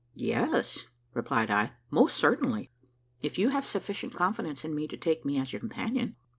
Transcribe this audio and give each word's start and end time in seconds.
"Yes," 0.15 0.87
replied 1.13 1.51
I, 1.51 1.73
"most 1.91 2.17
certainly, 2.17 2.71
if 3.21 3.37
you 3.37 3.49
have 3.49 3.63
sufficient 3.63 4.15
confidence 4.15 4.65
in 4.65 4.73
me 4.73 4.87
to 4.87 4.97
take 4.97 5.23
me 5.25 5.37
as 5.37 5.53
your 5.53 5.59
companion." 5.59 6.15